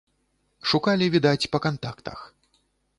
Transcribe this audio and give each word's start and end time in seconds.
Шукалі, 0.69 1.11
відаць, 1.17 1.49
па 1.55 1.63
кантактах. 1.69 2.19